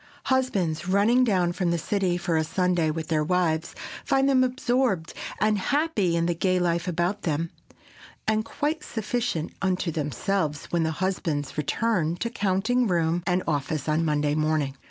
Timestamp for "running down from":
0.87-1.69